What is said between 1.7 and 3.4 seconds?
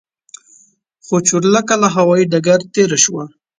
له هوايي ډګر تېره شوه.